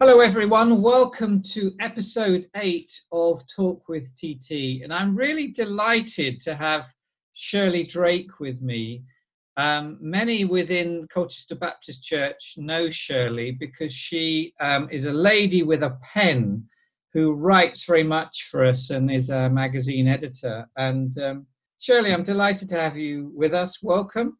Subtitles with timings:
[0.00, 0.80] Hello, everyone.
[0.80, 4.82] Welcome to episode eight of Talk with TT.
[4.84, 6.86] And I'm really delighted to have
[7.34, 9.02] Shirley Drake with me.
[9.56, 15.82] Um, many within Colchester Baptist Church know Shirley because she um, is a lady with
[15.82, 16.62] a pen
[17.12, 20.68] who writes very much for us and is a magazine editor.
[20.76, 21.46] And um,
[21.80, 23.82] Shirley, I'm delighted to have you with us.
[23.82, 24.38] Welcome.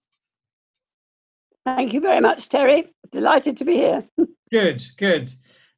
[1.64, 2.94] Thank you very much, Terry.
[3.10, 4.08] Delighted to be here.
[4.52, 5.32] good, good.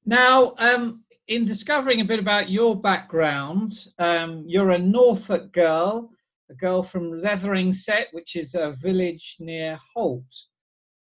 [0.07, 6.11] Now, um, in discovering a bit about your background, um, you're a Norfolk girl,
[6.50, 10.25] a girl from Letheringsett, which is a village near Holt.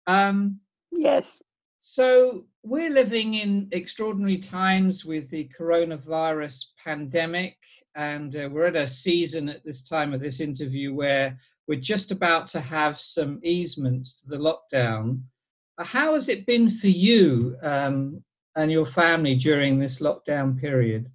[0.07, 0.59] Um,
[0.91, 1.41] yes.
[1.77, 7.55] So we're living in extraordinary times with the coronavirus pandemic,
[7.95, 12.09] and uh, we're at a season at this time of this interview where we're just
[12.09, 15.21] about to have some easements to the lockdown.
[15.77, 18.23] How has it been for you um,
[18.55, 21.09] and your family during this lockdown period?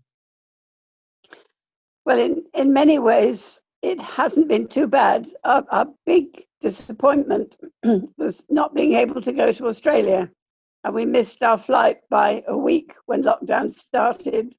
[2.05, 5.29] Well, in, in many ways, it hasn't been too bad.
[5.45, 7.59] Our, our big disappointment
[8.19, 10.31] was not being able to go to Australia.
[10.85, 14.55] And we missed our flight by a week when lockdown started.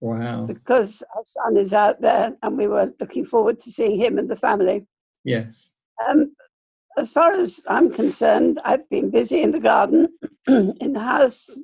[0.00, 0.46] Wow.
[0.46, 4.30] Because our son is out there and we were looking forward to seeing him and
[4.30, 4.86] the family.
[5.24, 5.70] Yes.
[6.08, 6.32] Um,
[6.98, 10.08] as far as I'm concerned, I've been busy in the garden,
[10.46, 11.58] in the house,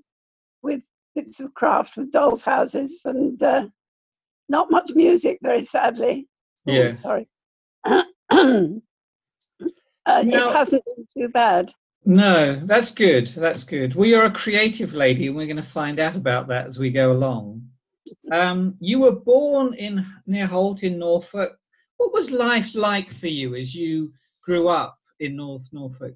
[0.63, 3.67] with bits of craft with dolls' houses and uh,
[4.49, 6.29] not much music, very sadly.
[6.67, 6.89] Yeah.
[6.89, 7.29] Oh, sorry.
[7.85, 8.83] uh, it
[10.55, 11.73] hasn't been too bad.
[12.05, 13.29] No, that's good.
[13.29, 13.95] That's good.
[13.95, 16.91] We are a creative lady, and we're going to find out about that as we
[16.91, 17.65] go along.
[18.33, 21.57] Um, you were born in near Holt in Norfolk.
[21.99, 26.15] What was life like for you as you grew up in North Norfolk?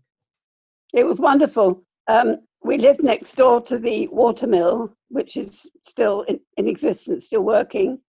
[0.93, 1.85] It was wonderful.
[2.09, 7.43] Um, we lived next door to the watermill, which is still in, in existence, still
[7.43, 8.01] working.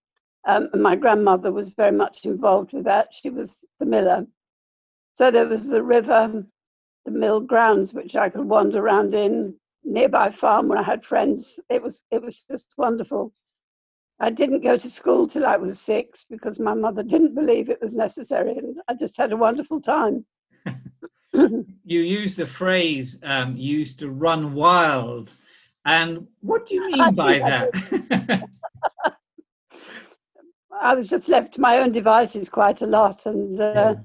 [0.48, 3.10] Um, and my grandmother was very much involved with that.
[3.14, 4.26] She was the miller.
[5.16, 6.46] So there was the river,
[7.06, 11.60] the mill grounds, which I could wander around in, nearby farm where I had friends.
[11.70, 13.34] It was it was just wonderful.
[14.20, 17.82] I didn't go to school till I was six because my mother didn't believe it
[17.82, 20.26] was necessary, and I just had a wonderful time.
[21.86, 25.30] You use the phrase um, used to run wild.
[25.86, 28.49] And what do you mean by that?
[30.80, 33.25] I was just left to my own devices quite a lot.
[33.25, 33.95] And uh, yeah.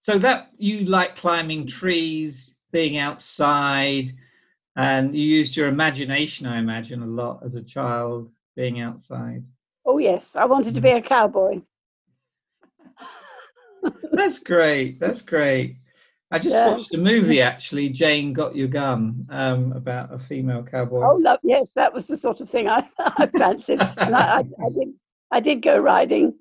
[0.00, 4.12] so that you like climbing trees, being outside,
[4.76, 9.42] and you used your imagination, I imagine, a lot as a child, being outside.
[9.84, 10.36] Oh, yes.
[10.36, 11.62] I wanted to be a cowboy.
[14.12, 15.00] That's great.
[15.00, 15.78] That's great.
[16.30, 16.68] I just yeah.
[16.68, 21.06] watched a movie actually, Jane Got Your Gun, um, about a female cowboy.
[21.08, 23.80] Oh, love, yes, that was the sort of thing I, I fancied.
[23.80, 24.88] and I, I, I, did,
[25.32, 26.34] I did go riding.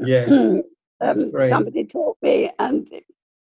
[0.00, 0.24] Yeah.
[1.00, 2.88] um, somebody taught me, and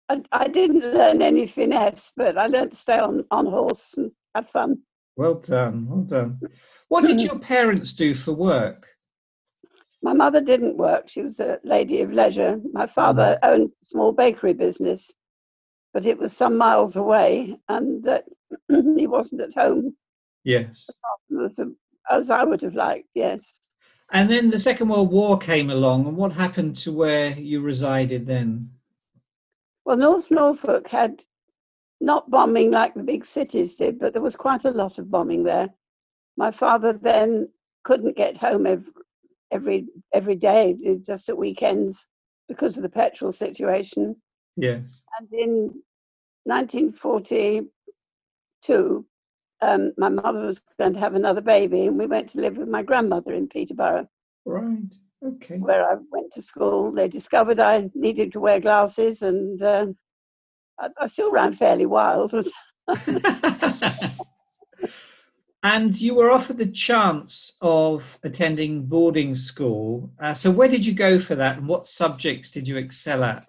[0.10, 4.12] I, I didn't learn any finesse, but I learned to stay on, on horse and
[4.36, 4.80] have fun.
[5.16, 6.40] Well done, well done.
[6.90, 8.90] What did your parents do for work?
[10.04, 11.08] My mother didn't work.
[11.08, 12.60] She was a lady of leisure.
[12.74, 13.50] My father mm.
[13.50, 15.14] owned a small bakery business
[15.94, 18.22] but it was some miles away and uh,
[18.97, 19.96] he wasn't at home.
[20.44, 20.88] Yes.
[21.46, 21.59] As,
[22.09, 23.59] as I would have liked, yes.
[24.12, 28.25] And then the Second World War came along, and what happened to where you resided
[28.25, 28.69] then?
[29.85, 31.24] Well, North Norfolk had
[32.01, 35.44] not bombing like the big cities did, but there was quite a lot of bombing
[35.44, 35.69] there.
[36.35, 37.47] My father then
[37.84, 38.91] couldn't get home every
[39.51, 40.75] every, every day,
[41.06, 42.07] just at weekends,
[42.47, 44.16] because of the petrol situation.
[44.56, 45.03] Yes.
[45.19, 45.81] And in
[46.45, 49.06] 1942,
[49.62, 52.67] um, my mother was going to have another baby, and we went to live with
[52.67, 54.07] my grandmother in Peterborough.
[54.45, 54.91] Right.
[55.23, 55.57] Okay.
[55.57, 56.91] Where I went to school.
[56.91, 59.85] They discovered I needed to wear glasses, and uh,
[60.79, 62.33] I, I still ran fairly wild.
[65.63, 70.12] and you were offered the chance of attending boarding school.
[70.19, 73.45] Uh, so, where did you go for that, and what subjects did you excel at?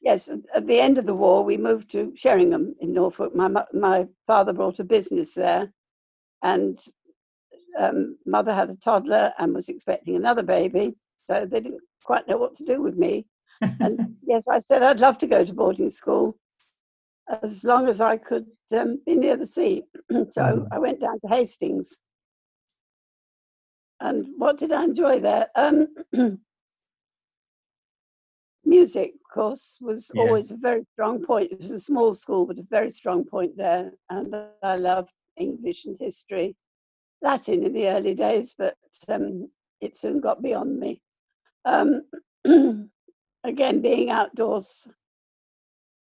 [0.00, 3.34] Yes, at the end of the war, we moved to Sheringham in Norfolk.
[3.34, 5.72] My my father brought a business there,
[6.42, 6.78] and
[7.78, 12.36] um, mother had a toddler and was expecting another baby, so they didn't quite know
[12.36, 13.26] what to do with me.
[13.60, 16.38] and yes, I said I'd love to go to boarding school
[17.42, 19.82] as long as I could um, be near the sea.
[20.10, 20.68] so mm.
[20.72, 21.98] I went down to Hastings.
[24.00, 25.48] And what did I enjoy there?
[25.56, 25.88] Um,
[28.64, 30.22] music, of course, was yeah.
[30.22, 31.52] always a very strong point.
[31.52, 33.92] It was a small school, but a very strong point there.
[34.10, 36.56] And I loved English and history.
[37.22, 38.76] Latin in the early days, but
[39.08, 39.50] um,
[39.80, 41.00] it soon got beyond me.
[41.64, 42.02] Um,
[43.44, 44.88] again, being outdoors,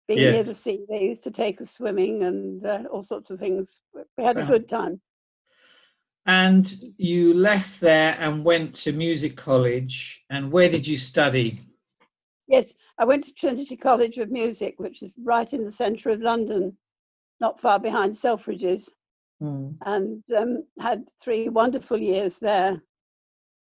[0.07, 0.31] being Yeah.
[0.31, 3.81] near the sea, they used to take us swimming and uh, all sorts of things.
[4.17, 5.01] We had a good time.
[6.25, 10.21] And you left there and went to music college.
[10.29, 11.59] And where did you study?
[12.51, 16.19] Yes, I went to Trinity College of Music, which is right in the centre of
[16.19, 16.77] London,
[17.39, 18.89] not far behind Selfridges,
[19.39, 19.69] Hmm.
[19.85, 22.83] and um, had three wonderful years there,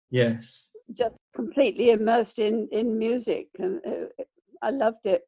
[0.09, 0.67] Yes.
[0.97, 3.47] just completely immersed in, in music.
[3.59, 4.23] And uh,
[4.63, 5.21] I loved it.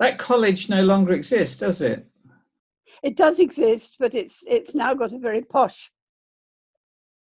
[0.00, 2.04] That college no longer exists, does it?
[3.02, 5.90] It does exist, but it's it's now got a very posh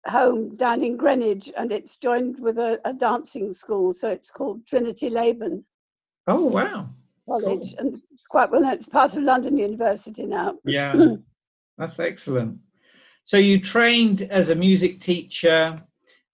[0.07, 4.65] home down in Greenwich, and it's joined with a, a dancing school, so it's called
[4.65, 5.65] Trinity Laban
[6.29, 6.87] Oh, wow.
[7.27, 8.73] College, and it's quite well known.
[8.73, 10.57] It's part of London University now.
[10.63, 10.93] Yeah.
[11.79, 12.59] That's excellent.
[13.23, 15.81] So you trained as a music teacher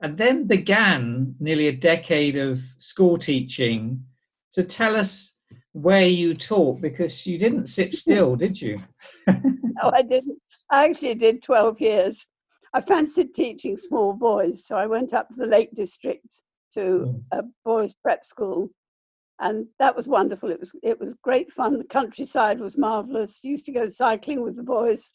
[0.01, 4.03] and then began nearly a decade of school teaching.
[4.49, 5.37] So tell us
[5.71, 8.81] where you taught because you didn't sit still, did you?
[9.83, 10.39] No, I didn't.
[10.71, 12.25] I actually did 12 years.
[12.75, 16.41] I fancied teaching small boys, so I went up to the Lake District
[16.73, 18.69] to a boys' prep school,
[19.39, 20.51] and that was wonderful.
[20.51, 21.77] It was it was great fun.
[21.77, 23.45] The countryside was marvelous.
[23.45, 25.09] Used to go cycling with the boys.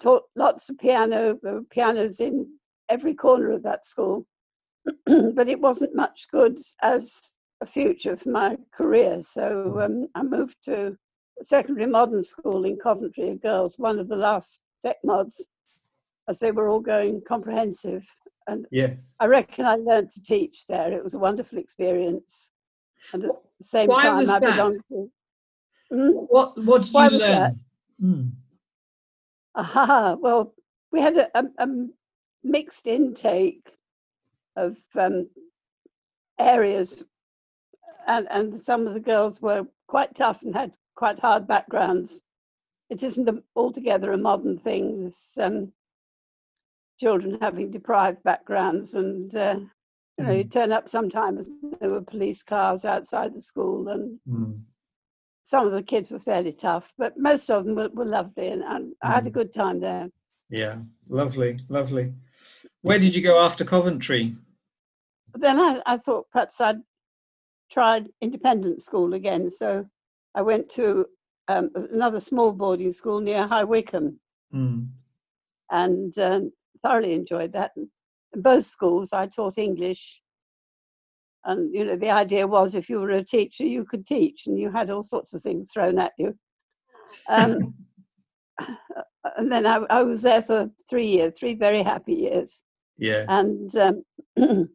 [0.00, 1.38] Taught lots of piano.
[1.42, 2.50] There were pianos in
[2.88, 4.24] every corner of that school,
[5.04, 9.22] but it wasn't much good as a future for my career.
[9.22, 10.96] So um, I moved to
[11.42, 15.46] secondary modern school in Coventry, of girls, one of the last sec mods,
[16.30, 18.06] as they were all going comprehensive.
[18.46, 18.94] And Yeah.
[19.18, 20.92] I reckon I learned to teach there.
[20.92, 22.50] It was a wonderful experience.
[23.12, 25.10] And at the same Why time, I belonged to.
[25.92, 27.60] Mm, What what did Why you learn?
[28.00, 28.30] Mm.
[29.56, 30.54] aha, well,
[30.92, 31.66] we had a, a, a
[32.44, 33.76] mixed intake
[34.56, 35.28] of um,
[36.38, 37.02] areas,
[38.06, 42.22] and, and some of the girls were quite tough and had quite hard backgrounds.
[42.88, 45.04] It isn't a, altogether a modern thing.
[45.04, 45.72] This um,
[47.00, 49.58] children having deprived backgrounds, and uh,
[50.18, 51.48] you know, you turn up sometimes
[51.80, 54.60] there were police cars outside the school, and Mm.
[55.42, 58.62] some of the kids were fairly tough, but most of them were, were lovely, and,
[58.62, 59.34] and I had a Mm.
[59.34, 60.10] good time there.
[60.50, 60.76] Yeah.
[61.08, 62.12] Lovely, lovely.
[62.82, 64.36] Where did you go after Coventry?
[65.32, 66.80] But then I, I thought perhaps I'd
[67.70, 69.50] tried independent school again.
[69.50, 69.86] So
[70.34, 71.06] I went to
[71.48, 74.20] um, another small boarding school near High Wycombe
[74.52, 74.88] Mm.
[75.70, 77.72] and um, thoroughly enjoyed that.
[77.76, 77.88] In
[78.34, 80.20] both schools, I taught English.
[81.44, 84.58] And, you know, the idea was if you were a teacher, you could teach and
[84.58, 86.34] you had all sorts of things thrown at you.
[87.28, 87.74] Um,
[89.36, 92.62] and then I, I was there for three years, three very happy years.
[92.98, 93.24] yeah.
[93.28, 94.04] And um,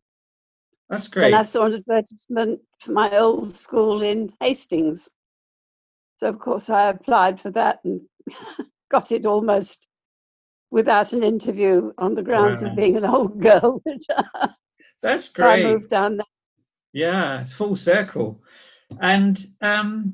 [0.90, 1.28] That's great.
[1.28, 5.10] And I saw an advertisement for my old school in Hastings.
[6.18, 8.02] So, of course, I applied for that and
[8.90, 9.88] got it almost
[10.76, 12.70] without an interview on the grounds Wow.
[12.70, 13.82] of being an old girl.
[15.02, 15.46] That's great.
[15.46, 16.26] so I moved down there.
[16.92, 18.44] Yeah, it's full circle.
[19.00, 20.14] And um,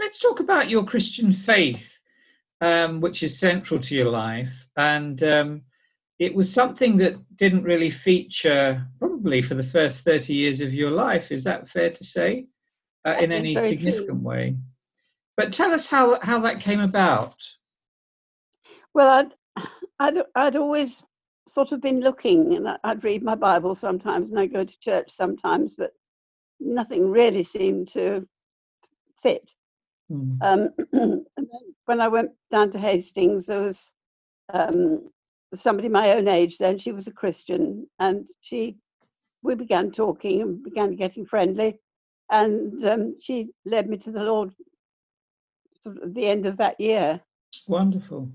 [0.00, 1.88] let's talk about your Christian faith,
[2.60, 4.50] um, which is central to your life.
[4.76, 5.62] And um,
[6.18, 10.90] it was something that didn't really feature probably for the first 30 years of your
[10.90, 11.30] life.
[11.30, 12.46] Is that fair to say?
[13.04, 14.56] Uh, in any significant way?
[15.36, 17.36] But tell us how, how that came about.
[18.92, 19.30] Well,
[19.98, 21.04] I'd, I'd, I'd always
[21.48, 25.10] sort of been looking, and I'd read my Bible sometimes, and I go to church
[25.10, 25.92] sometimes, but
[26.60, 28.26] nothing really seemed to
[29.22, 29.52] fit.
[30.08, 30.36] Hmm.
[30.40, 33.92] Um, and then when I went down to Hastings, there was
[34.52, 35.10] um,
[35.54, 36.78] somebody my own age then.
[36.78, 38.76] She was a Christian, and she
[39.42, 41.78] we began talking and began getting friendly,
[42.30, 44.52] and um, she led me to the Lord
[45.80, 47.20] sort of at the end of that year.
[47.68, 48.28] Wonderful.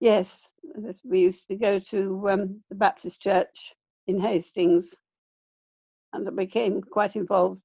[0.00, 0.52] Yes,
[1.04, 3.74] we used to go to um, the Baptist church
[4.06, 4.94] in Hastings,
[6.12, 7.62] and I became quite involved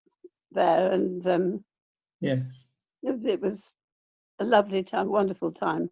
[0.52, 1.66] there, and um,
[2.22, 2.42] Yes.
[3.04, 3.74] it, was
[4.40, 5.90] a lovely time, wonderful time.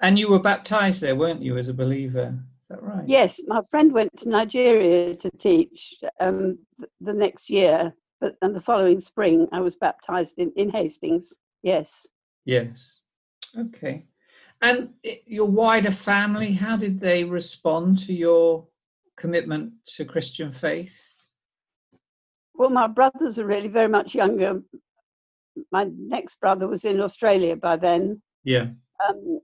[0.00, 2.34] And you were baptized there, weren't you, as a believer?
[2.62, 3.04] Is that right?
[3.06, 6.58] Yes, my friend went to Nigeria to teach um,
[7.00, 11.34] the next year, but and the following spring I was baptized in, in Hastings.
[11.62, 12.06] Yes.
[12.44, 13.00] Yes.
[13.58, 14.04] Okay.
[14.62, 14.90] And
[15.26, 18.66] your wider family, how did they respond to your
[19.16, 20.92] commitment to Christian faith?
[22.54, 24.62] Well, my brothers were really very much younger.
[25.72, 28.20] My next brother was in Australia by then.
[28.44, 28.68] Yeah.
[29.08, 29.40] Um,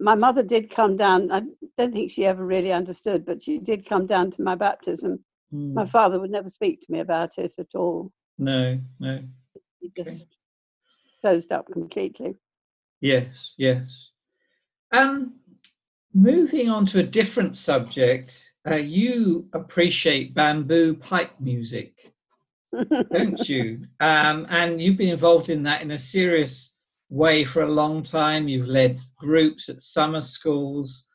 [0.00, 1.30] my mother did come down.
[1.30, 1.42] I
[1.78, 5.24] don't think she ever really understood, but she did come down to my baptism.
[5.54, 5.74] Mm.
[5.74, 8.10] My father would never speak to me about it at all.
[8.38, 9.22] No, no.
[9.80, 10.26] He just
[11.20, 12.34] closed up completely.
[13.00, 14.10] Yes, yes.
[14.92, 15.34] Um,
[16.12, 22.12] moving on to a different subject, uh, you appreciate bamboo pipe music,
[23.10, 23.82] don't you?
[24.00, 26.76] Um, and you've been involved in that in a serious
[27.08, 28.48] way for a long time.
[28.48, 31.08] You've led groups at summer schools,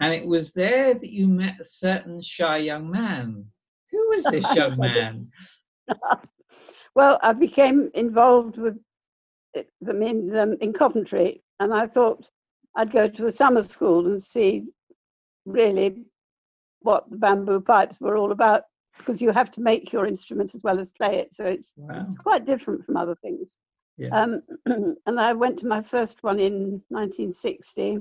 [0.00, 3.46] and it was there that you met a certain shy young man.
[3.90, 5.28] Who was this young man?
[6.94, 8.78] well, I became involved with
[9.80, 12.30] them in, um, in Coventry, and I thought
[12.74, 14.66] I'd go to a summer school and see
[15.44, 16.04] really
[16.80, 18.64] what the bamboo pipes were all about
[18.98, 21.34] because you have to make your instrument as well as play it.
[21.34, 22.04] So it's, Wow.
[22.06, 23.58] it's quite different from other things.
[23.98, 24.08] Yeah.
[24.12, 24.42] Um,
[25.06, 28.00] and I went to my first one in 1960.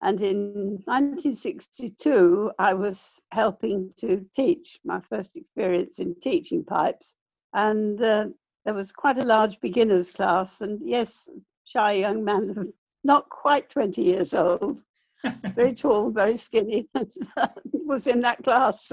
[0.00, 7.14] And in 1962, I was helping to teach my first experience in teaching pipes.
[7.52, 8.26] And uh,
[8.68, 10.60] there was quite a large beginners class.
[10.60, 11.26] And yes,
[11.64, 12.70] shy young man,
[13.02, 14.76] not quite 20 years old,
[15.54, 16.86] very tall, very skinny,
[17.72, 18.92] was in that class.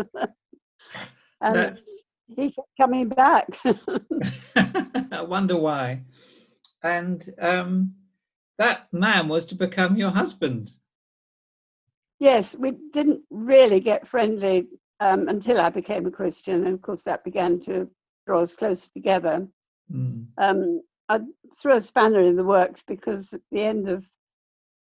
[1.42, 1.82] and That's-
[2.38, 3.50] he kept coming back.
[5.12, 6.04] I wonder why.
[6.82, 7.96] And um,
[8.58, 10.72] that man was to become your husband.
[12.20, 14.68] yes, we didn't really get friendly
[15.02, 16.64] um, until I became a Christian.
[16.66, 17.90] And of course, that began to
[18.26, 19.48] draw us closer together.
[19.92, 20.28] Mm.
[20.38, 21.20] Um, I
[21.56, 24.08] threw a spanner in the works because at the end of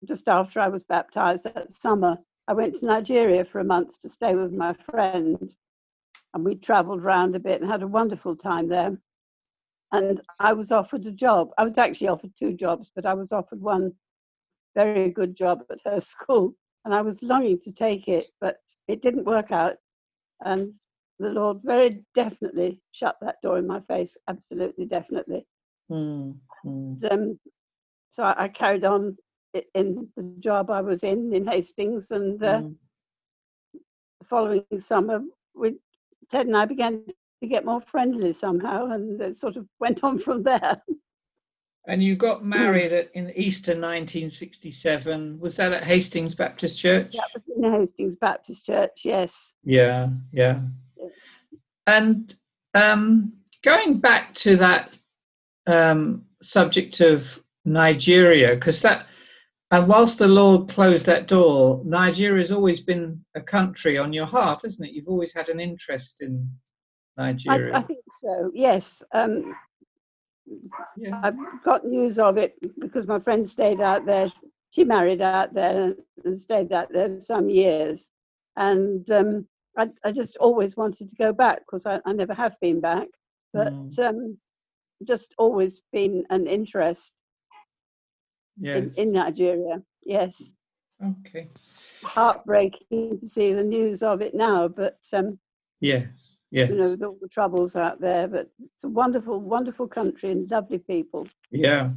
[0.05, 4.09] just after I was baptized that summer, I went to Nigeria for a month to
[4.09, 5.53] stay with my friend.
[6.33, 8.97] And we traveled around a bit and had a wonderful time there.
[9.91, 11.51] And I was offered a job.
[11.57, 13.93] I was actually offered two jobs, but I was offered one
[14.75, 16.53] very good job at her school.
[16.83, 18.57] And I was longing to take it, but
[18.87, 19.77] it didn't work out.
[20.43, 20.73] And
[21.19, 25.45] the Lord very definitely shut that door in my face, absolutely definitely.
[25.91, 26.35] Mm.
[26.65, 27.03] Mm.
[27.03, 27.39] And, um,
[28.11, 29.17] so I, I carried on
[29.73, 32.75] in the job I was in in Hastings, and uh, Mm.
[34.19, 35.21] the following summer,
[35.53, 35.75] we,
[36.29, 37.05] Ted and I began
[37.41, 40.81] to get more friendly somehow, and it sort of went on from there.
[41.87, 45.39] And you got married at, in Easter 1967.
[45.39, 47.13] Was that at Hastings Baptist Church?
[47.13, 49.53] That was in Hastings Baptist Church, yes.
[49.63, 50.59] Yeah, yeah.
[51.87, 52.35] And
[52.73, 53.33] um,
[53.63, 54.97] going back to that
[55.67, 57.27] um, subject of
[57.65, 59.07] Nigeria, because that,
[59.71, 64.25] and whilst the Lord closed that door, Nigeria has always been a country on your
[64.25, 64.93] heart, isn't it?
[64.93, 66.49] You've always had an interest in
[67.17, 67.75] Nigeria.
[67.75, 69.01] I think so, yes.
[69.13, 69.55] Um,
[70.97, 71.19] yeah.
[71.23, 71.31] I
[71.63, 74.31] got news of it because my friend stayed out there.
[74.71, 78.09] She married out there and stayed out there some years.
[78.57, 82.55] And um, I, I just always wanted to go back because I, I never have
[82.61, 83.07] been back.
[83.53, 83.99] But Mm.
[83.99, 84.37] um,
[85.07, 87.13] just always been an interest
[88.59, 88.77] yeah.
[88.77, 89.81] in, in Nigeria.
[90.03, 90.53] Yes,
[91.03, 91.49] Okay.
[92.03, 95.39] heartbreaking to see the news of it now, but um,
[95.81, 96.07] Yes.
[96.51, 96.65] Yeah.
[96.67, 98.27] you know, with all the troubles out there.
[98.27, 101.27] But it's a wonderful, wonderful country and lovely people.
[101.51, 101.89] Yeah.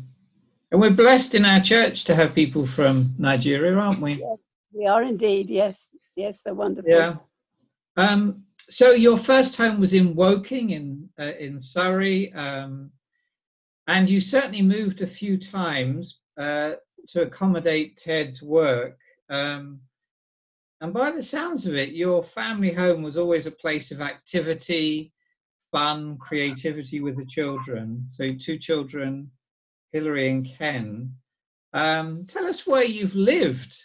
[0.73, 4.14] And we're blessed in our church to have people from Nigeria, aren't we?
[4.14, 4.38] Yes,
[4.73, 5.49] we are indeed.
[5.49, 6.90] Yes, yes, they're wonderful.
[6.90, 7.16] Yeah.
[7.99, 12.90] Um, so your first home was in Woking in uh, in Surrey, um,
[13.88, 16.75] and you certainly moved a few times uh,
[17.09, 18.97] to accommodate Ted's work.
[19.31, 19.81] Um,
[20.81, 25.12] and by the sounds of it, your family home was always a place of activity,
[25.73, 28.07] fun, creativity with the children.
[28.12, 29.28] So two children,
[29.90, 31.12] Hilary and Ken.
[31.75, 33.76] Um, tell us where you've lived.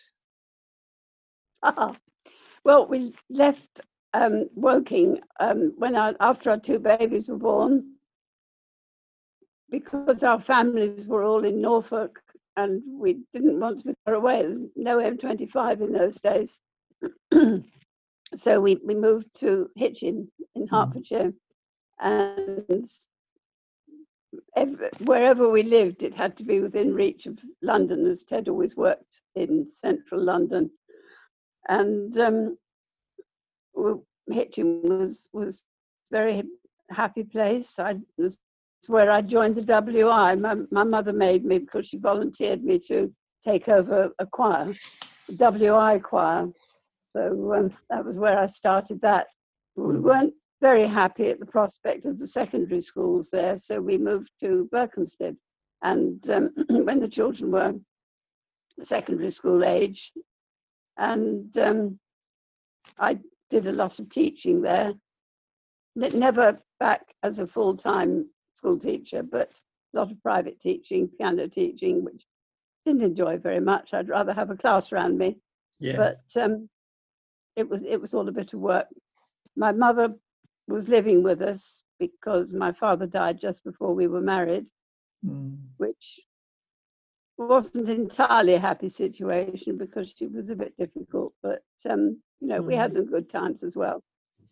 [2.66, 3.82] Well, we left
[4.14, 7.94] um, Woking um, when our, after our two babies were born
[9.70, 12.20] because our families were all in Norfolk
[12.58, 14.48] and we didn't want to be far away.
[14.76, 16.60] No M25 in those days.
[18.36, 21.34] so we, we moved to Hitchin in Hertfordshire
[22.00, 22.88] and
[24.56, 28.76] ev- wherever we lived, it had to be within reach of London, as Ted always
[28.76, 30.70] worked in central London
[31.68, 32.58] and um,
[34.30, 35.64] Hitchin was was
[36.12, 36.44] very
[36.90, 37.80] happy place.
[37.80, 38.38] I was
[38.88, 40.36] where I joined the WI.
[40.36, 43.14] My my mother made me because she volunteered me to
[43.44, 44.74] take over a choir,
[45.28, 46.50] the WI choir.
[47.16, 49.28] So um, that was where I started that.
[49.76, 54.32] We weren't very happy at the prospect of the secondary schools there, so we moved
[54.40, 55.36] to Berkhamsted.
[55.84, 57.76] And um, when the children were
[58.82, 60.12] secondary school age.
[60.98, 62.00] And um,
[63.00, 63.20] I
[63.54, 64.94] did a lot of teaching there.
[65.96, 69.52] Never back as a full time school teacher, but
[69.94, 72.26] a lot of private teaching, piano teaching, which
[72.84, 73.94] didn't enjoy very much.
[73.94, 75.38] I'd rather have a class around me.
[75.80, 75.98] Yeah.
[75.98, 76.68] But um,
[77.56, 78.88] it was it was all a bit of work.
[79.56, 80.16] My mother
[80.68, 84.66] was living with us because my father died just before we were married,
[85.26, 85.58] Mm.
[85.78, 86.20] which
[87.38, 91.34] wasn't entirely a happy situation because she was a bit difficult.
[91.42, 92.94] But um, you know, we had Mm.
[92.94, 94.04] some good times as well.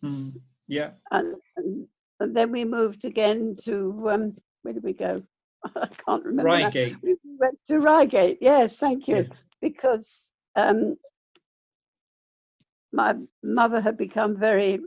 [0.02, 0.32] Mm.
[0.68, 0.90] Yeah.
[1.10, 1.86] And, and
[2.20, 5.22] and then we moved again to um, where did we go?
[5.76, 6.50] I can't remember.
[6.50, 6.96] Reigate.
[7.02, 8.38] We went to Reigate.
[8.40, 9.16] Yes, thank you.
[9.16, 9.22] Yeah.
[9.60, 10.96] Because um,
[12.92, 14.80] my mother had become very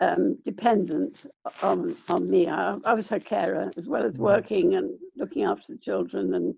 [0.00, 1.26] um, dependent
[1.62, 2.48] on on me.
[2.48, 6.54] I, I was her carer as well as working and looking after the children and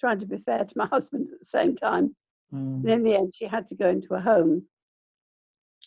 [0.00, 2.14] trying to be fair to my husband at the same time.
[2.52, 2.80] Mm.
[2.80, 4.64] And in the end, she had to go into a home.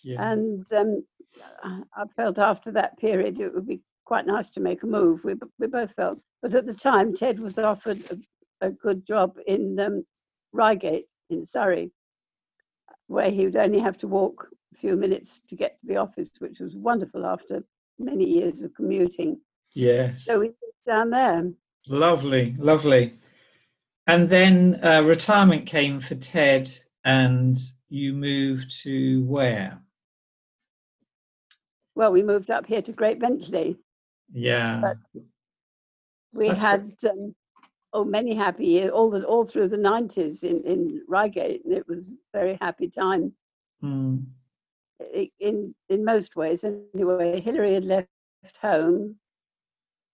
[0.03, 0.31] Yeah.
[0.31, 1.03] And um,
[1.63, 5.23] I felt after that period it would be quite nice to make a move.
[5.23, 6.19] We, we both felt.
[6.41, 10.05] But at the time, Ted was offered a, a good job in um,
[10.51, 11.91] Reigate in Surrey,
[13.07, 16.31] where he would only have to walk a few minutes to get to the office,
[16.39, 17.63] which was wonderful after
[17.97, 19.39] many years of commuting.
[19.73, 20.25] Yes.
[20.25, 21.51] So we lived down there.
[21.87, 23.13] Lovely, lovely.
[24.09, 26.71] And then uh, retirement came for Ted,
[27.05, 29.79] and you moved to where?
[31.93, 33.77] Well, we moved up here to Great Bentley.
[34.33, 34.81] Yeah.
[34.81, 35.23] But-
[36.33, 37.35] We That's had um,
[37.93, 41.87] oh many happy years all the all through the nineties in in Reigate, and it
[41.87, 43.33] was a very happy time
[43.83, 44.25] Mm.
[45.39, 46.63] in in most ways.
[46.63, 49.15] Anyway, Hillary had left home,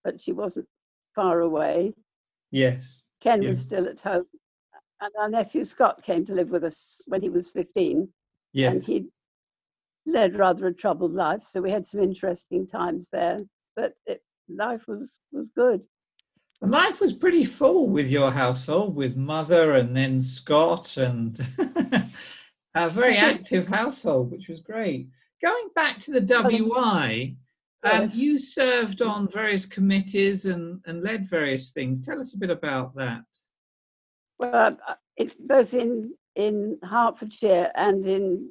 [0.06, 0.68] but she wasn't
[1.16, 1.94] far away.
[2.52, 3.04] Yes.
[3.26, 3.50] Ken Yeah.
[3.50, 4.26] was still at home,
[5.02, 8.08] and our nephew Scott came to live with us when he was fifteen,
[8.54, 8.74] Yes.
[8.74, 9.08] and he
[10.06, 11.44] led rather a troubled life.
[11.44, 13.44] So we had some interesting times there,
[13.76, 15.82] but it, life was was good.
[16.62, 21.36] Life was pretty full with your household, with mother and then Scott, and
[22.76, 25.10] a very active household, which was great.
[25.42, 27.36] Going back to the WI,
[27.86, 28.16] Yes.
[28.16, 32.02] you served on various committees and, and led various things.
[32.02, 33.24] Tell us a bit about that.
[34.40, 38.50] Well, uh, it's both in in Hertfordshire and in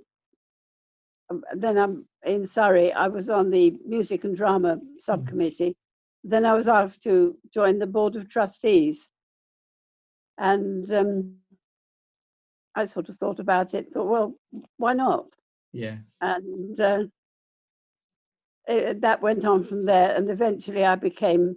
[1.31, 2.93] um, then I'm in Surrey.
[2.93, 5.77] I was on the music and drama subcommittee.
[6.23, 9.09] Then I was asked to join the board of trustees,
[10.39, 11.35] and um,
[12.75, 13.93] I sort of thought about it.
[13.93, 14.35] Thought, well,
[14.79, 15.27] why not?
[15.73, 15.97] Yeah.
[16.21, 17.05] and uh,
[18.67, 20.15] it, that went on from there.
[20.17, 21.57] And eventually, I became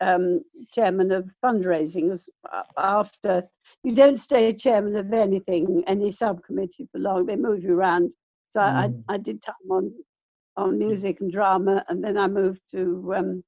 [0.00, 2.16] um, chairman of fundraising.
[2.76, 3.48] After
[3.82, 8.12] you don't stay chairman of anything, any subcommittee for long, they move you around.
[8.50, 9.04] So I, Mm.
[9.08, 9.92] I, I did time on
[10.56, 13.44] on music and drama, and then I moved to um,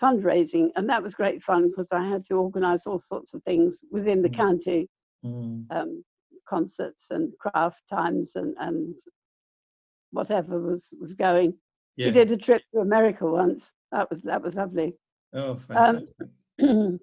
[0.00, 3.80] fundraising, and that was great fun because I had to organise all sorts of things
[3.90, 4.36] within the Mm.
[4.36, 4.88] county
[5.24, 5.66] Mm.
[5.70, 6.04] um,
[6.48, 8.96] concerts and craft times and, and
[10.10, 11.54] whatever was, was going.
[11.96, 12.06] Yeah.
[12.06, 13.72] We did a trip to America once.
[13.92, 14.94] That was that was lovely.
[15.34, 16.28] Oh, Um, fantastic.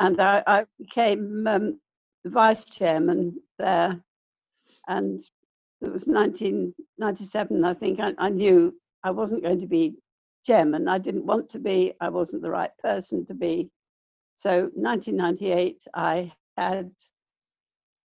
[0.00, 1.80] and I, I became um,
[2.26, 4.00] vice chairman there.
[4.88, 5.20] And
[5.80, 8.00] it was 1997, I think.
[8.00, 9.94] I, I knew I wasn't going to be
[10.44, 10.88] chairman.
[10.88, 11.94] I didn't want to be.
[12.00, 13.70] I wasn't the right person to be.
[14.36, 16.90] So 1998, I had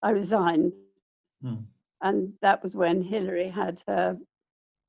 [0.02, 0.72] I resigned,
[1.44, 1.64] Mm.
[2.02, 4.18] And that was when Hillary had her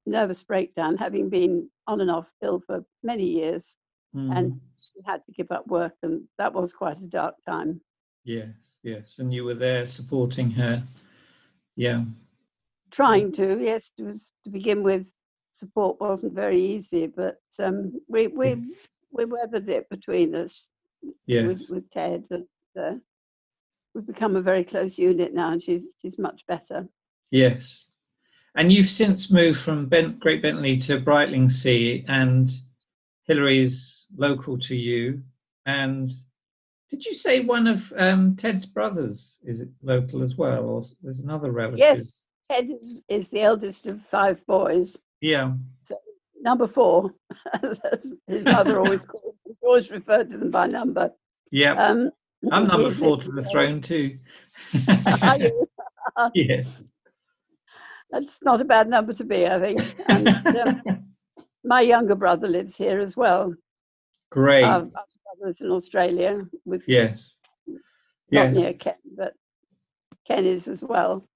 [0.05, 3.75] nervous breakdown, having been on and off ill for many years,
[4.15, 4.37] Mm.
[4.37, 7.79] and she had to give up work, and that was quite a dark time.
[8.25, 8.49] Yes,
[8.83, 9.19] yes.
[9.19, 10.83] And you were there supporting her.
[11.77, 12.03] Yeah.
[12.89, 15.13] Trying to, yes, to, to begin with,
[15.53, 18.75] support wasn't very easy, but um, we we
[19.11, 20.69] we weathered it between us
[21.25, 21.47] Yes.
[21.47, 22.45] with, with Ted, and
[22.77, 22.95] uh,
[23.95, 26.85] we've become a very close unit now, and she's she's much better.
[27.31, 27.87] Yes.
[28.55, 32.49] And you've since moved from Bent, Great Bentley to Brightlingsea, and
[33.23, 35.21] Hillary's local to you.
[35.65, 36.11] And
[36.89, 41.19] did you say one of um, Ted's brothers is it local as well, or there's
[41.19, 41.79] another relative?
[41.79, 44.99] Yes, Ted is, is the eldest of five boys.
[45.21, 45.53] Yeah.
[45.83, 45.95] So
[46.41, 47.13] Number four,
[47.61, 47.79] as
[48.27, 51.11] his mother always called, always referred to them by number.
[51.51, 51.73] Yeah.
[51.73, 52.09] Um,
[52.51, 54.17] I'm number four to the throne too.
[56.35, 56.83] Yes.
[58.11, 59.95] That's not a bad number to be, I think.
[60.07, 60.81] And um,
[61.63, 63.53] my younger brother lives here as well.
[64.31, 64.63] Great.
[64.63, 65.05] Our, our
[65.39, 67.35] brothers in Australia with yes.
[68.31, 69.33] not near Ken, but
[70.27, 71.27] Ken is as well.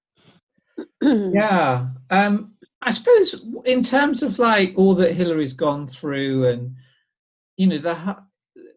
[1.02, 1.88] yeah.
[2.10, 6.74] Um, I suppose in terms of like all that Hillary's gone through, and
[7.56, 8.16] you know, the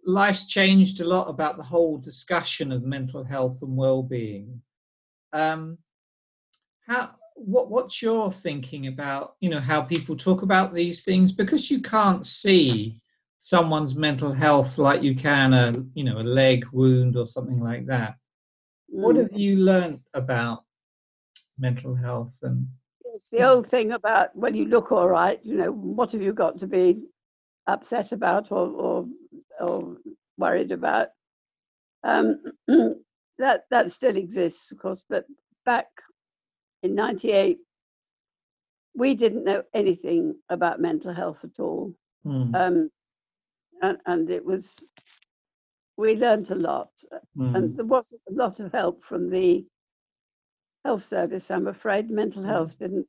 [0.05, 4.61] life's changed a lot about the whole discussion of mental health and well-being.
[5.31, 5.77] Um,
[6.87, 11.31] how what what's your thinking about you know how people talk about these things?
[11.31, 13.01] Because you can't see
[13.39, 17.85] someone's mental health like you can a you know a leg wound or something like
[17.85, 18.15] that.
[18.93, 19.01] Mm.
[19.03, 20.63] what have you learned about
[21.57, 22.67] mental health and
[23.13, 26.33] it's the old thing about when you look all right you know what have you
[26.33, 27.01] got to be
[27.67, 29.05] upset about or or,
[29.59, 29.97] or
[30.37, 31.09] worried about?
[32.03, 32.41] Um,
[33.37, 35.25] that that still exists of course but
[35.65, 35.87] back
[36.83, 37.59] in 98
[38.95, 41.93] we didn't know anything about mental health at all
[42.25, 42.55] mm.
[42.55, 42.89] um,
[43.81, 44.89] and, and, it was
[45.97, 46.89] we learned a lot
[47.37, 47.55] mm.
[47.55, 49.65] and there wasn't a lot of help from the
[50.85, 52.49] health service i'm afraid mental hmm.
[52.49, 53.05] health didn't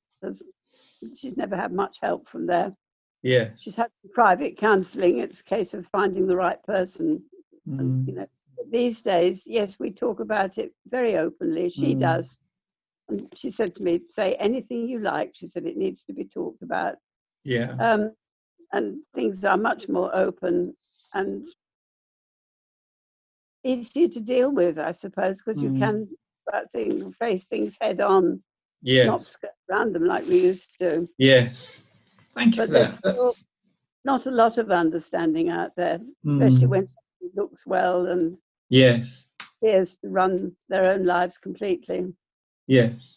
[1.14, 2.74] she's never had much help from there
[3.22, 7.22] yeah she's had private counseling it's a case of finding the right person
[7.68, 7.78] mm.
[7.78, 8.08] and, hmm.
[8.08, 8.26] you know
[8.70, 12.00] these days yes we talk about it very openly she hmm.
[12.00, 12.40] does
[13.10, 15.32] and she said to me, say anything you like.
[15.34, 16.96] She said it needs to be talked about.
[17.44, 17.74] Yeah.
[17.80, 18.12] Um,
[18.72, 20.74] and things are much more open
[21.14, 21.46] and
[23.64, 25.74] easier to deal with, I suppose, because mm.
[25.74, 26.08] you can
[26.72, 28.42] things, face things head on.
[28.82, 29.04] Yeah.
[29.04, 31.06] Not skirt around them like we used to.
[31.18, 31.66] Yes.
[32.34, 33.34] Thank you but there's still
[34.04, 36.70] not a lot of understanding out there, especially mm.
[36.70, 38.36] when somebody looks well and
[38.70, 39.26] yes
[39.62, 42.12] appears to run their own lives completely.
[42.70, 43.16] Yes.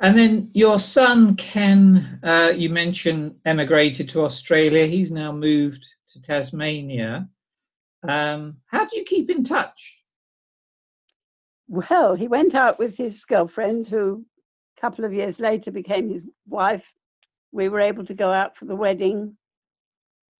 [0.00, 4.86] And then your son, Ken, uh, you mentioned emigrated to Australia.
[4.86, 7.28] He's now moved to Tasmania.
[8.02, 10.02] Um, how do you keep in touch?
[11.68, 14.26] Well, he went out with his girlfriend, who
[14.76, 16.92] a couple of years later became his wife.
[17.52, 19.36] We were able to go out for the wedding.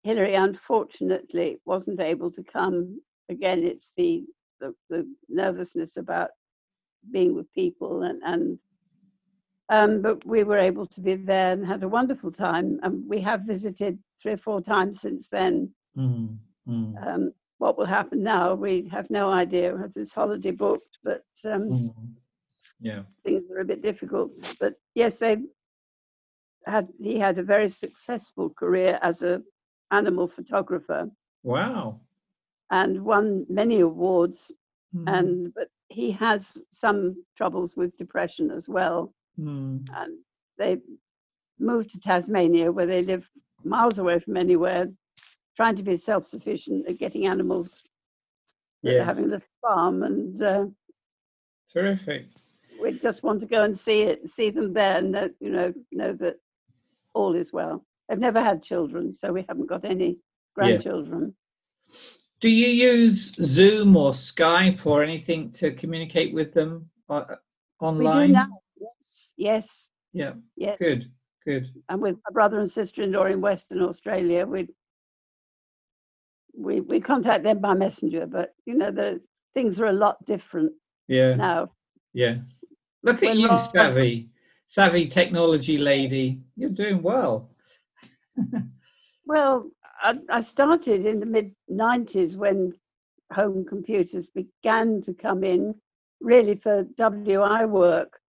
[0.02, 3.00] Hillary, unfortunately, wasn't able to come.
[3.28, 4.24] Again, it's the,
[4.58, 6.30] the, the nervousness about
[7.12, 8.58] being with people and, and
[9.70, 12.78] um, but we were able to be there and had a wonderful time.
[12.82, 15.70] And we have visited three or four times since then.
[15.96, 16.36] Mm,
[16.68, 17.06] mm.
[17.06, 18.54] Um, what will happen now?
[18.54, 19.74] We have no idea.
[19.74, 21.94] We have this holiday booked, but um, mm.
[22.80, 24.32] yeah, things are a bit difficult.
[24.60, 25.38] But yes, they
[26.66, 26.88] had.
[27.00, 29.40] He had a very successful career as a
[29.92, 31.08] animal photographer.
[31.42, 32.00] Wow!
[32.70, 34.50] And won many awards.
[34.94, 35.08] Mm-hmm.
[35.08, 39.14] And but he has some troubles with depression as well.
[39.40, 39.88] Mm.
[39.94, 40.18] And
[40.58, 40.78] they
[41.58, 43.28] moved to Tasmania, where they live
[43.62, 44.88] miles away from anywhere,
[45.56, 47.82] trying to be self sufficient at getting animals,
[48.82, 49.04] yeah.
[49.04, 50.02] having a little farm.
[50.02, 50.66] And uh,
[51.72, 52.26] terrific.
[52.82, 55.72] We just want to go and see it, see them there, and know, you know,
[55.92, 56.36] know that
[57.14, 57.84] all is well.
[58.08, 60.18] They've never had children, so we haven't got any
[60.54, 61.34] grandchildren.
[61.86, 61.96] Yeah.
[62.40, 67.24] Do you use Zoom or Skype or anything to communicate with them uh,
[67.80, 68.20] online?
[68.20, 68.48] We do now.
[68.80, 69.32] Yes.
[69.36, 69.88] Yes.
[70.12, 70.32] Yeah.
[70.56, 70.78] Yes.
[70.78, 71.04] Good.
[71.44, 71.68] Good.
[71.88, 74.68] And with my brother and sister-in-law in Western Australia, we
[76.56, 78.26] we we contact them by messenger.
[78.26, 79.20] But you know, the
[79.54, 80.72] things are a lot different.
[81.08, 81.34] Yeah.
[81.34, 81.72] Now.
[82.12, 82.36] Yeah.
[83.02, 84.30] Look at you, savvy,
[84.68, 86.40] savvy technology lady.
[86.56, 87.50] You're doing well.
[89.26, 89.70] well,
[90.04, 92.72] I, I started in the mid 90s when
[93.32, 95.74] home computers began to come in,
[96.20, 98.20] really for WI work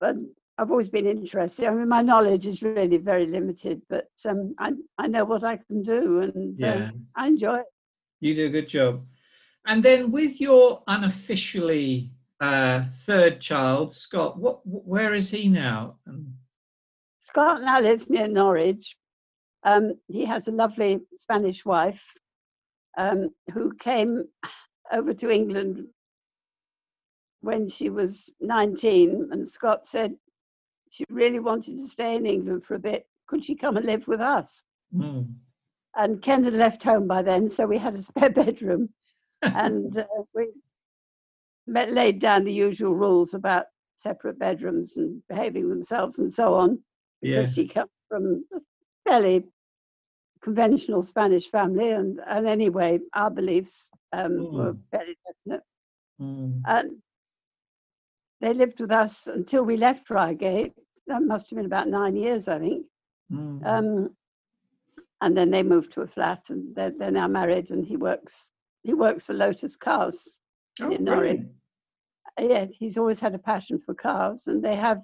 [0.00, 0.16] but
[0.58, 1.66] I've always been interested.
[1.66, 5.56] I mean, my knowledge is really very limited, but um, I I know what I
[5.56, 6.90] can do, and uh.
[7.14, 7.66] I enjoy it.
[8.20, 9.04] You do a good job.
[9.66, 12.10] And then with your unofficially
[12.40, 15.96] uh, third child, Scott, what where is he now?
[17.18, 18.96] Scott now lives near Norwich.
[19.66, 22.06] Um, he has a lovely Spanish wife
[22.96, 24.24] um, who came
[24.92, 25.84] over to England
[27.40, 30.14] when she was 19, and Scott said
[30.90, 33.06] she really wanted to stay in England for a bit.
[33.26, 34.62] Could she come and live with us?
[34.94, 35.34] Mm.
[35.96, 38.88] And Ken had left home by then, so we had a spare bedroom.
[39.42, 40.48] and uh, we
[41.66, 46.78] met, laid down the usual rules about separate bedrooms and behaving themselves and so on.
[47.20, 48.60] Because she comes from a
[49.08, 49.44] fairly
[50.42, 54.52] conventional Spanish family, and, and anyway, our beliefs um, mm.
[54.52, 55.64] were very definite.
[56.20, 56.62] Mm.
[56.66, 56.90] And
[58.40, 60.72] they lived with us until we left Reigate.
[61.06, 62.86] That must have been about nine years, I think.
[63.32, 63.66] Mm.
[63.66, 64.16] Um,
[65.20, 67.70] and then they moved to a flat, and they're, they're now married.
[67.70, 68.50] And he works
[68.82, 70.38] he works for Lotus Cars
[70.80, 71.40] Oh, in Norwich.
[72.38, 75.00] Yeah, he's always had a passion for cars, and they have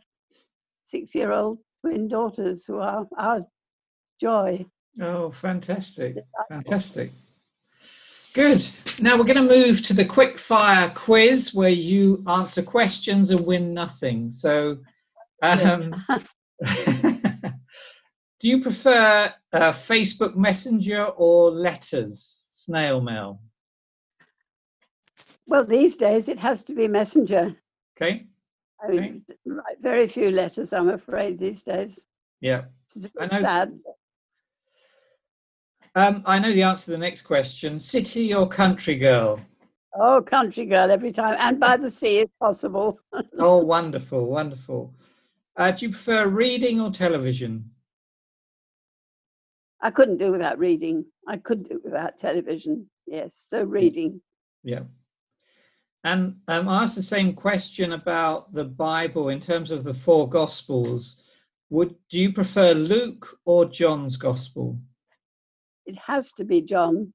[0.84, 3.46] six-year-old twin daughters who are our
[4.20, 4.66] joy.
[5.00, 6.16] Oh, fantastic.
[6.48, 7.12] Fantastic.
[8.34, 8.66] Good.
[8.98, 13.44] Now we're going to move to the quick fire quiz where you answer questions and
[13.44, 14.32] win nothing.
[14.32, 14.78] So,
[15.42, 15.92] um,
[16.64, 17.52] do
[18.40, 23.40] you prefer uh, Facebook Messenger or letters, snail mail?
[25.46, 27.54] Well, these days it has to be messenger.
[27.96, 28.26] Okay.
[28.82, 32.06] I mean, write very few letters, I'm afraid, these days.
[32.40, 32.62] Yeah.
[32.96, 33.78] It's a I know- sad.
[35.94, 37.78] Um, I know the answer to the next question.
[37.78, 39.40] City or country girl?
[39.94, 42.98] Oh, country girl every time, and by the sea if possible.
[43.38, 44.94] Oh, wonderful, wonderful.
[45.56, 47.70] Uh, do you prefer reading or television?
[49.82, 51.04] I couldn't do without reading.
[51.28, 52.88] I could do without television.
[53.06, 54.20] Yes, so reading.
[54.62, 54.84] Yeah.
[56.04, 60.28] And um, I asked the same question about the Bible in terms of the four
[60.28, 61.22] Gospels.
[61.70, 64.78] Would do you prefer Luke or John's Gospel?
[65.86, 67.12] It has to be John.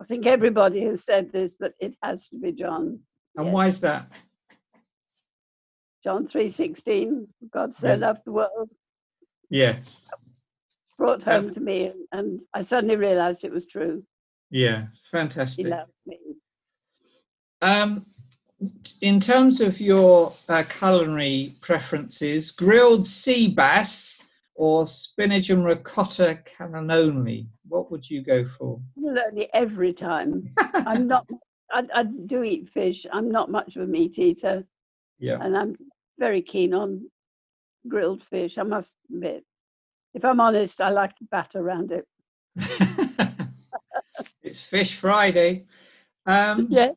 [0.00, 3.00] I think everybody has said this, but it has to be John.
[3.36, 3.54] And Yes.
[3.54, 4.10] why is that?
[6.02, 7.32] John three sixteen.
[7.50, 7.94] God so Yeah.
[7.94, 8.70] loved the world,
[9.48, 10.08] Yes.
[10.98, 14.04] brought home to me, and, I suddenly realised it was true.
[14.50, 14.88] Yeah.
[14.92, 15.66] He Fantastic.
[15.66, 16.18] loved me.
[17.60, 18.06] Um,
[19.00, 24.20] in terms of your uh, culinary preferences, grilled sea bass
[24.54, 28.80] or spinach and ricotta cannelloni, what would you go for?
[28.96, 30.52] Literally every time.
[30.74, 31.26] I'm not.
[31.74, 33.06] I, I do eat fish.
[33.10, 34.62] I'm not much of a meat eater,
[35.18, 35.38] Yeah.
[35.40, 35.74] and I'm
[36.18, 37.10] very keen on
[37.88, 38.58] grilled fish.
[38.58, 39.42] I must admit.
[40.14, 42.06] If I'm honest, I like to bat around it.
[44.42, 45.64] it's Fish Friday.
[46.26, 46.88] Um, Yeah.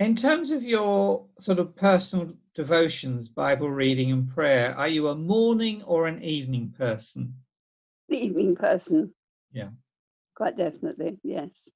[0.00, 5.14] In terms of your sort of personal devotions, Bible reading and prayer, are you a
[5.14, 7.32] morning or an evening person?
[8.08, 9.14] Evening person.
[9.52, 9.68] Yeah.
[10.34, 11.70] Quite definitely, yes.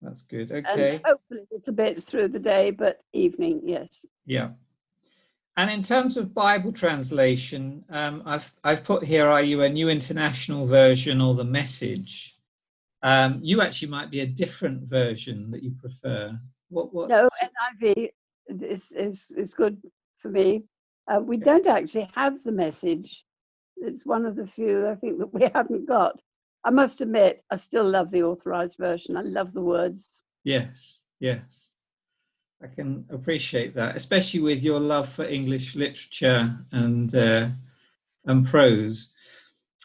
[0.00, 0.50] That's good.
[0.50, 1.02] And Okay.
[1.04, 4.06] hopefully it's a bit through the day, but evening, yes.
[4.24, 4.52] Yeah.
[5.58, 9.88] And in terms of Bible translation, um, I've I've put here: Are you a New
[9.88, 12.36] International Version or the Message?
[13.02, 16.36] Um, you actually might be a different version that you prefer.
[16.70, 16.92] What?
[16.94, 17.08] What?
[17.10, 18.10] No, NIV
[18.48, 19.80] is, is, is good
[20.24, 20.64] for me.
[21.06, 23.24] Uh, we don't actually have the message.
[23.76, 26.18] It's one of the few I think that we haven't got.
[26.64, 29.18] I must admit, I still love the authorized version.
[29.18, 30.22] I love the words.
[30.42, 31.02] Yes.
[31.20, 31.42] Yes.
[32.62, 37.48] I can appreciate that, especially with your love for English literature and uh,
[38.24, 39.12] and prose.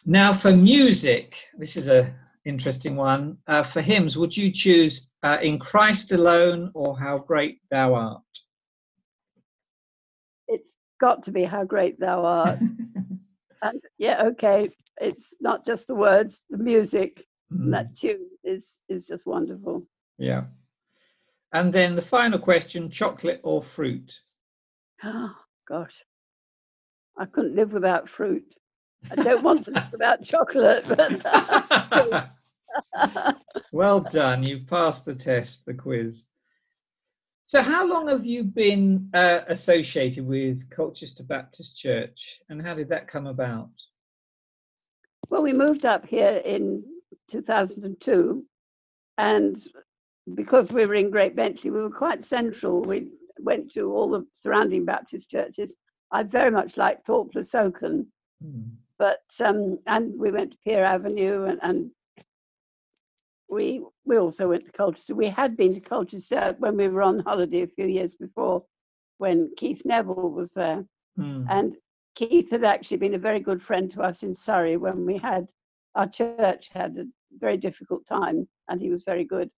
[0.05, 3.37] Now, for music, this is a interesting one.
[3.47, 8.21] Uh, for hymns, would you choose uh, "In Christ Alone" or "How Great Thou Art"?
[10.49, 12.59] It's got to be how great thou art.
[13.61, 17.25] and yeah, okay, it's not just the words, the music.
[17.53, 19.87] Mm, That tune is is just wonderful.
[20.17, 20.43] yeah.
[21.53, 24.21] And then the final question: chocolate or fruit?
[25.03, 25.35] Oh
[25.67, 26.03] gosh,
[27.17, 28.53] I couldn't live without fruit.
[29.11, 32.29] I don't want to live without chocolate, but
[33.71, 34.43] well done.
[34.43, 36.27] You've passed the test, the quiz.
[37.49, 42.89] So, how long have you been uh, associated with Colchester Baptist Church, and how did
[42.89, 43.71] that come about?
[45.31, 46.83] well, we moved up here in
[47.27, 48.45] 2002,
[49.17, 49.67] and
[50.35, 52.83] because we were in Great Bentley, we were quite central.
[52.83, 53.07] We
[53.39, 55.75] went to all the surrounding Baptist churches.
[56.11, 58.05] I very much liked Thorpe Soken,
[58.43, 58.61] Hmm.
[58.99, 61.89] but um, and we went to Pier Avenue, and, and
[63.49, 65.15] we we also went to Colchester.
[65.15, 68.63] We had been to Colchester when we were on holiday a few years before,
[69.17, 70.85] when Keith Neville was there.
[71.15, 71.45] Hmm.
[71.49, 71.75] And
[72.15, 75.47] Keith had actually been a very good friend to us in Surrey when we had
[75.95, 77.05] our church had a
[77.39, 79.49] very difficult time, and he was very good.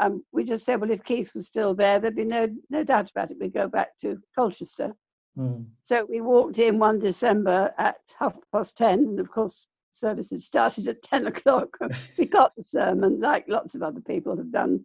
[0.00, 3.10] Um, we just said, well, if Keith was still there, there'd be no no doubt
[3.10, 3.38] about it.
[3.40, 4.94] We'd go back to Colchester.
[5.36, 5.62] Hmm.
[5.82, 10.42] So we walked in one December at half past ten, and of course, service had
[10.42, 11.76] started at ten o'clock.
[12.18, 14.84] we got the sermon, like lots of other people have done.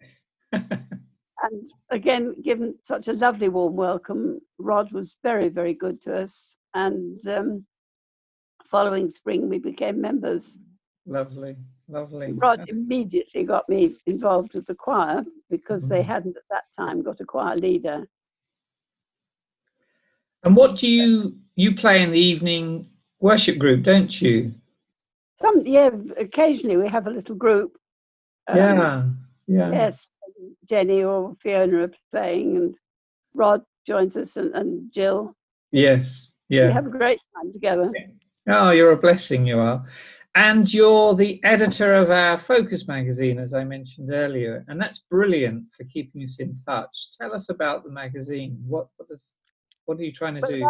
[1.43, 6.56] And again, given such a lovely warm welcome, Rod was very, very good to us.
[6.73, 7.65] And um,
[8.65, 10.58] following spring, we became members.
[11.06, 11.58] lovely,
[11.89, 12.32] lovely.
[12.34, 16.06] Rod immediately got me involved with the choir because they Mhm.
[16.08, 18.08] hadn't at that time got a choir leader.
[20.43, 24.54] And what do you you play in the evening worship group, don't you?
[25.36, 27.78] Some, yeah, occasionally we have a little group.
[28.48, 29.04] um, yeah.
[29.46, 29.72] Yeah.
[29.72, 30.10] Yes,
[30.69, 32.76] Jenny or Fiona are playing, and
[33.34, 35.36] Rod joins us, and, and Jill.
[35.72, 36.32] Yes.
[36.50, 36.67] Yeah.
[36.67, 37.91] We have a great time together.
[38.48, 39.86] Oh, you're a blessing, you are.
[40.36, 45.65] And you're the editor of our Focus magazine, as I mentioned earlier, and that's brilliant
[45.76, 47.10] for keeping us in touch.
[47.19, 48.58] Tell us about the magazine.
[48.65, 49.32] What what, is,
[49.86, 50.69] what are you trying to But do?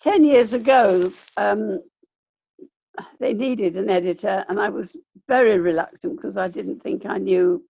[0.00, 1.80] 10 years ago, um,
[3.20, 4.96] they needed an editor, and I was
[5.28, 7.64] very reluctant because I didn't think I knew,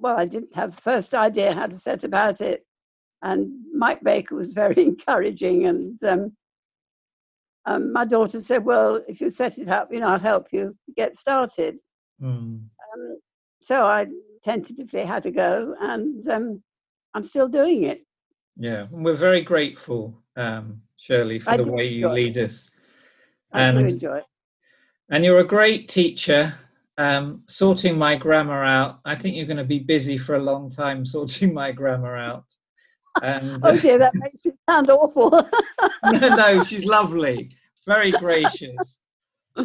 [0.00, 2.64] well, I didn't have the first idea how to set about it.
[3.22, 5.66] And Mike Baker was very encouraging.
[5.66, 6.36] And um,
[7.66, 10.76] um, my daughter said, Well, if you set it up, you know, I'll help you
[10.96, 11.78] get started.
[12.20, 12.56] Hmm.
[12.94, 13.18] Um,
[13.60, 14.06] so I
[14.44, 16.62] tentatively had to go, and um,
[17.14, 18.04] I'm still doing it.
[18.56, 22.14] Yeah, and we're very grateful, um, Shirley, for I the way you enjoy it.
[22.14, 22.70] lead us.
[23.52, 24.24] I do And enjoy it.
[25.10, 26.54] And you're a great teacher.
[26.96, 28.98] Um, sorting my grammar out.
[29.04, 32.44] I think you're going to be busy for a long time sorting my grammar out.
[33.22, 35.30] And Oh dear, that makes me sound awful.
[36.12, 37.50] no, no, she's lovely,
[37.86, 38.98] very gracious.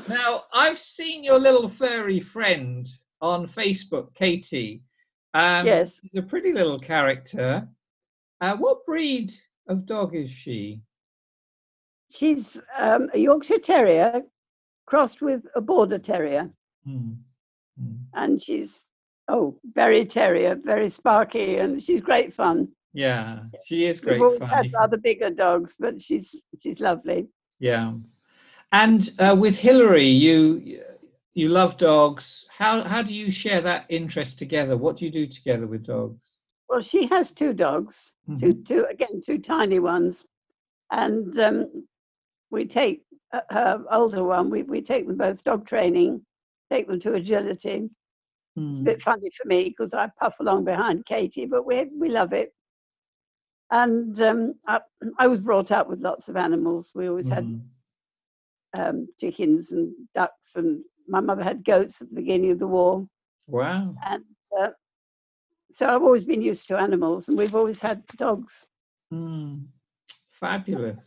[0.10, 2.88] Now, I've seen your little furry friend
[3.22, 4.82] on Facebook, Katie.
[5.34, 6.00] Um, yes.
[6.02, 7.68] She's a pretty little character.
[8.42, 9.34] Uh, what breed
[9.68, 10.82] of dog is she?
[12.12, 14.22] She's um, a Yorkshire Terrier
[14.86, 16.50] crossed with a Border Terrier,
[16.86, 17.14] Hmm.
[17.80, 17.96] Hmm.
[18.14, 18.90] and she's
[19.28, 22.68] oh very terrier, very sparky, and she's great fun.
[22.94, 24.50] Yeah, she is great We've always fun.
[24.50, 27.28] had rather bigger dogs, but she's she's lovely.
[27.60, 27.94] Yeah,
[28.72, 30.82] and uh, with Hillary, you
[31.34, 32.48] you love dogs.
[32.56, 34.78] How how do you share that interest together?
[34.78, 36.40] What do you do together with dogs?
[36.70, 40.26] Well, she has two dogs, two two again two tiny ones,
[40.92, 41.88] and um,
[42.52, 44.50] we take uh, her older one.
[44.50, 46.26] We we take them both dog training,
[46.72, 47.90] take them to agility.
[48.72, 48.86] It's a Hmm.
[48.86, 52.54] bit funny for me because I puff along behind Katie, but we we love it.
[53.72, 54.82] And um, I,
[55.18, 56.92] I was brought up with lots of animals.
[56.96, 57.58] We always had Hmm.
[58.78, 63.08] um, chickens and ducks, and my mother had goats at the beginning of the war.
[63.48, 63.96] Wow.
[64.06, 64.24] And
[64.60, 64.70] uh,
[65.72, 68.68] so I've always been used to animals, and we've always had dogs.
[69.12, 69.56] Hmm.
[70.40, 70.98] Fabulous.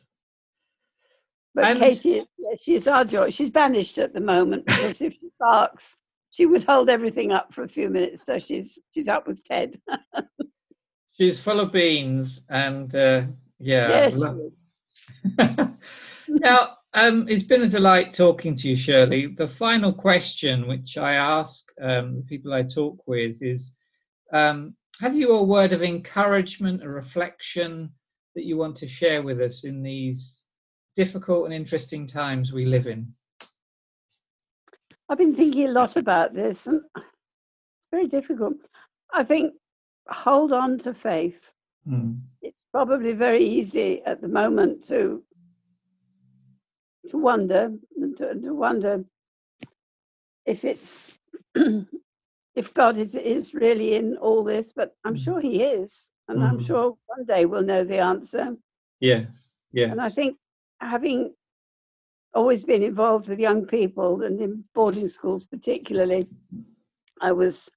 [1.57, 2.23] But And- Katie,
[2.61, 3.31] she's our joy.
[3.31, 5.97] She's banished at the moment because if she barks,
[6.31, 8.27] she would hold everything up for a few minutes.
[8.27, 9.81] So she's she's up with Ted.
[11.19, 13.23] She's full of beans, and uh,
[13.59, 13.89] yeah.
[13.89, 14.67] yes, she lo- is.
[16.29, 19.29] now, um, it's been a delight talking to you, Shirley.
[19.29, 23.79] The final question, which I ask um, the people I talk with, is
[24.35, 27.91] um, Have you a word of encouragement, a reflection
[28.35, 30.45] that you want to share with us in these
[30.97, 33.07] difficult and interesting times we live in?
[35.09, 38.55] I've been thinking a lot about this, and it's very difficult.
[39.13, 39.55] I think
[40.09, 41.53] hold on to faith.
[41.87, 42.15] Hmm.
[42.43, 45.23] It's probably very easy at the moment to
[47.09, 49.05] to wonder and to, to wonder
[50.45, 51.19] if it's
[52.57, 55.25] if God is is really in all this, but I'm Mm.
[55.25, 56.67] sure He is, and I'm Mm.
[56.67, 58.57] sure one day we'll know the answer.
[59.01, 59.91] Yes, yes.
[59.93, 60.37] And I think
[60.81, 61.35] having
[62.35, 66.29] always been involved with young people and in boarding schools particularly,
[67.21, 67.71] I was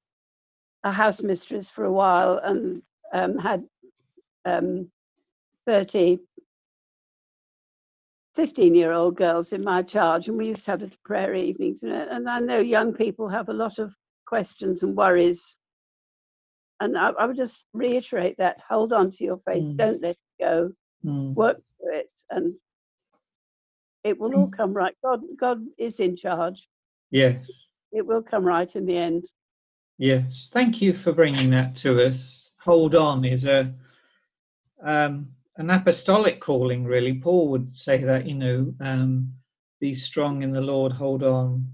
[0.83, 2.81] a house mistress for a while and
[3.13, 3.63] um, had
[4.45, 4.91] um,
[5.67, 6.19] 30,
[8.35, 11.83] 15 year old girls in my charge, and we used to have prayer evenings.
[11.83, 13.93] And, and I know young people have a lot of
[14.27, 15.57] questions and worries.
[16.79, 19.77] And I, I would just reiterate that hold on to your faith, Mm.
[19.77, 20.71] don't let it go
[21.03, 21.33] Hmm.
[21.33, 22.53] work through it and
[24.03, 26.67] it will all come right god god is in charge
[27.11, 27.45] Yes.
[27.91, 29.25] it will come right in the end
[29.99, 32.49] Yes, thank you for bringing that to us.
[32.61, 33.73] Hold on is a
[34.81, 37.15] um, an apostolic calling, really.
[37.15, 39.33] Paul would say that, you know, um,
[39.81, 40.93] be strong in the Lord.
[40.93, 41.67] Hold on.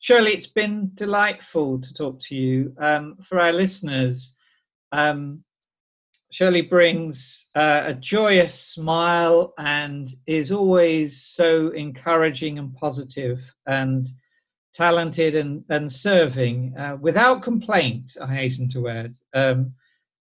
[0.00, 2.74] Shirley, it's been delightful to talk to you.
[2.78, 4.36] Um, for our listeners,
[4.90, 5.44] um,
[6.32, 14.08] Shirley brings uh, a joyous smile and is always so encouraging and positive and
[14.72, 19.14] talented and, and serving uh, without complaint, I hasten to add.
[19.34, 19.74] Um,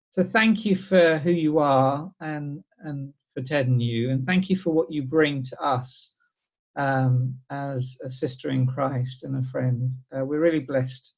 [0.10, 4.50] so thank you for who you are and, and for Ted and you, and thank
[4.50, 6.18] you for what you bring to us
[6.76, 9.94] um, as a sister in Christ and a friend.
[10.14, 11.14] Uh, we're really blessed.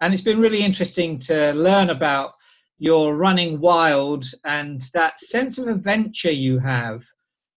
[0.00, 2.32] And it's been really interesting to learn about
[2.78, 7.04] your running wild and that sense of adventure you have,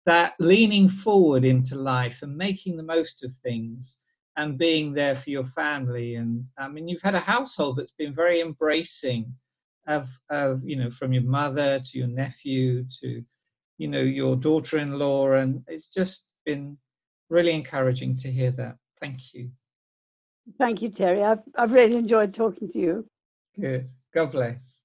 [0.05, 4.01] that leaning forward into life and making the most of things
[4.37, 6.15] and being there for your family.
[6.15, 9.31] And I mean, you've had a household that's been very embracing
[9.87, 13.23] of, of you know, from your mother to your nephew to,
[13.77, 16.77] you know, your daughter-in-law, and it's just been
[17.29, 18.77] really encouraging to hear that.
[18.99, 19.51] Thank you.
[20.57, 21.23] Thank you, Terry.
[21.23, 23.07] I've, I've really enjoyed talking to you.
[23.59, 23.89] Good.
[24.13, 24.80] God bless.